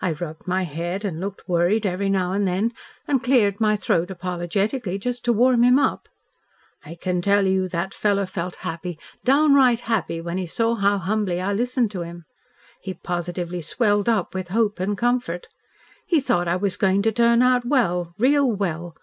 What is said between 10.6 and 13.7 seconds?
how humbly I listened to him. He positively